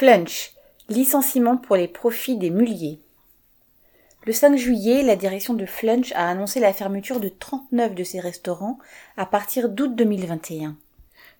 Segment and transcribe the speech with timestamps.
[0.00, 0.54] Flunch,
[0.88, 3.00] licenciement pour les profits des muliers.
[4.24, 8.18] Le 5 juillet, la direction de Flunch a annoncé la fermeture de 39 de ses
[8.18, 8.78] restaurants
[9.18, 10.74] à partir d'août 2021.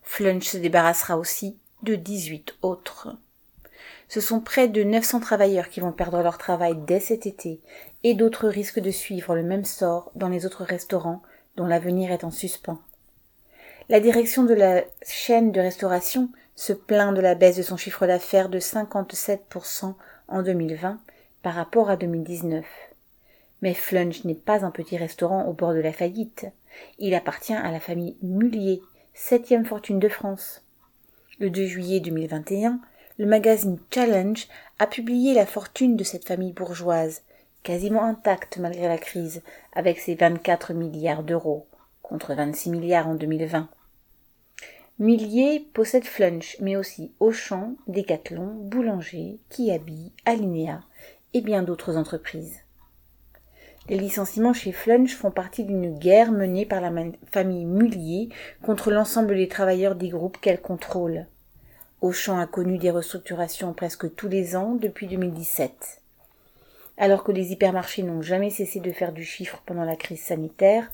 [0.02, 3.16] Flunch se débarrassera aussi de 18 autres.
[4.10, 7.60] Ce sont près de 900 travailleurs qui vont perdre leur travail dès cet été
[8.04, 11.22] et d'autres risquent de suivre le même sort dans les autres restaurants
[11.56, 12.82] dont l'avenir est en suspens.
[13.88, 16.28] La direction de la chaîne de restauration
[16.60, 19.94] se plaint de la baisse de son chiffre d'affaires de 57%
[20.28, 21.00] en 2020
[21.42, 22.66] par rapport à 2019.
[23.62, 26.48] Mais Flunch n'est pas un petit restaurant au bord de la faillite.
[26.98, 28.82] Il appartient à la famille Mullier,
[29.14, 30.62] septième fortune de France.
[31.38, 32.78] Le 2 juillet 2021,
[33.16, 34.46] le magazine Challenge
[34.78, 37.22] a publié la fortune de cette famille bourgeoise,
[37.62, 39.40] quasiment intacte malgré la crise,
[39.72, 41.66] avec ses 24 milliards d'euros,
[42.02, 43.70] contre 26 milliards en 2020.
[45.00, 50.82] Millier possède Flunch, mais aussi Auchan, Decathlon, Boulanger, Kiabi, Alinea
[51.32, 52.60] et bien d'autres entreprises.
[53.88, 56.92] Les licenciements chez Flunch font partie d'une guerre menée par la
[57.32, 58.28] famille Mullier
[58.60, 61.26] contre l'ensemble des travailleurs des groupes qu'elle contrôle.
[62.02, 66.02] Auchan a connu des restructurations presque tous les ans depuis 2017.
[66.98, 70.90] Alors que les hypermarchés n'ont jamais cessé de faire du chiffre pendant la crise sanitaire,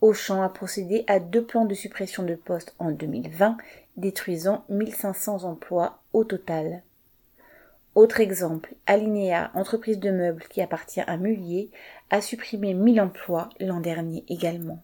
[0.00, 3.58] Auchan a procédé à deux plans de suppression de postes en 2020,
[3.96, 6.82] détruisant 1500 emplois au total.
[7.94, 11.70] Autre exemple, Alinea, entreprise de meubles qui appartient à Mullier,
[12.08, 14.82] a supprimé 1000 emplois l'an dernier également.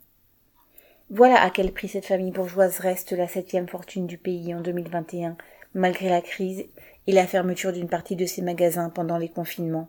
[1.08, 5.36] Voilà à quel prix cette famille bourgeoise reste la septième fortune du pays en 2021,
[5.72, 6.64] malgré la crise
[7.06, 9.88] et la fermeture d'une partie de ses magasins pendant les confinements.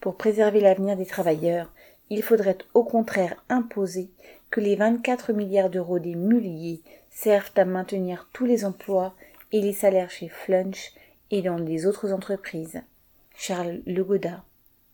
[0.00, 1.72] Pour préserver l'avenir des travailleurs,
[2.10, 4.10] il faudrait au contraire imposer
[4.50, 9.14] que les 24 milliards d'euros des mulliers servent à maintenir tous les emplois
[9.52, 10.92] et les salaires chez Flunch
[11.30, 12.82] et dans les autres entreprises.
[13.34, 14.44] Charles Legoda.